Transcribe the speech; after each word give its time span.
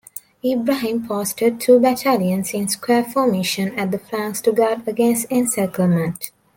Ibrahim 0.43 1.05
posted 1.07 1.59
two 1.61 1.79
battalions 1.79 2.55
in 2.55 2.67
square 2.69 3.03
formation 3.03 3.77
at 3.77 3.91
the 3.91 3.99
flanks 3.99 4.41
to 4.41 4.51
guard 4.51 4.87
against 4.87 5.27
encirclement. 5.29 6.31